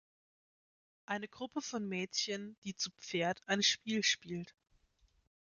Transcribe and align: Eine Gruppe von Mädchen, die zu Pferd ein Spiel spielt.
Eine 1.05 1.27
Gruppe 1.27 1.61
von 1.61 1.87
Mädchen, 1.87 2.57
die 2.63 2.75
zu 2.75 2.89
Pferd 2.97 3.39
ein 3.45 3.61
Spiel 3.61 4.01
spielt. 4.01 4.55